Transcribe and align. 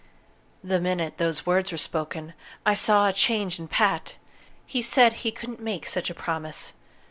"The 0.63 0.79
minute 0.79 1.19
those 1.19 1.45
words 1.45 1.71
were 1.71 1.77
spoken, 1.77 2.33
I 2.65 2.73
saw 2.73 3.07
a 3.07 3.13
change 3.13 3.59
in 3.59 3.67
Pat. 3.67 4.17
He 4.65 4.81
said 4.81 5.13
he 5.13 5.31
couldn't 5.31 5.61
make 5.61 5.85
such 5.85 6.09
a 6.09 6.15
promise. 6.15 6.73